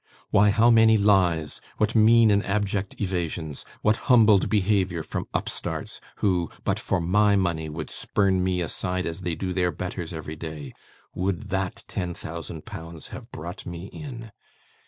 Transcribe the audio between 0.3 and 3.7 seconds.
Why, how many lies, what mean and abject evasions,